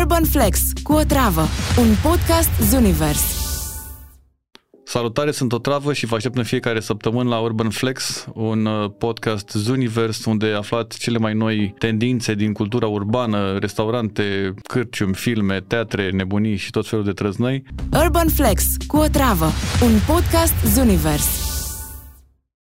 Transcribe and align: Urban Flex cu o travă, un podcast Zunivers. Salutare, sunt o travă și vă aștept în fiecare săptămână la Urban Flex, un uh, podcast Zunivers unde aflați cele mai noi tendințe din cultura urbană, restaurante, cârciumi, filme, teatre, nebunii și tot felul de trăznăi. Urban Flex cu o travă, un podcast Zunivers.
Urban 0.00 0.24
Flex 0.24 0.60
cu 0.82 0.92
o 0.92 1.02
travă, 1.02 1.40
un 1.78 1.94
podcast 2.02 2.50
Zunivers. 2.60 3.22
Salutare, 4.84 5.30
sunt 5.30 5.52
o 5.52 5.58
travă 5.58 5.92
și 5.92 6.06
vă 6.06 6.14
aștept 6.14 6.36
în 6.36 6.42
fiecare 6.42 6.80
săptămână 6.80 7.28
la 7.28 7.38
Urban 7.38 7.70
Flex, 7.70 8.26
un 8.34 8.64
uh, 8.64 8.90
podcast 8.98 9.50
Zunivers 9.50 10.24
unde 10.24 10.46
aflați 10.46 10.98
cele 10.98 11.18
mai 11.18 11.34
noi 11.34 11.74
tendințe 11.78 12.34
din 12.34 12.52
cultura 12.52 12.86
urbană, 12.86 13.58
restaurante, 13.58 14.54
cârciumi, 14.62 15.14
filme, 15.14 15.60
teatre, 15.60 16.10
nebunii 16.10 16.56
și 16.56 16.70
tot 16.70 16.88
felul 16.88 17.04
de 17.04 17.12
trăznăi. 17.12 17.62
Urban 17.92 18.28
Flex 18.28 18.64
cu 18.86 18.96
o 18.96 19.06
travă, 19.06 19.46
un 19.82 19.92
podcast 20.06 20.54
Zunivers. 20.74 21.43